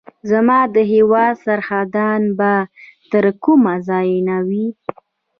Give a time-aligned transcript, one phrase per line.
[0.29, 2.51] زما د هیواد سرحدات به
[3.11, 4.67] تر کومه ځایه وي.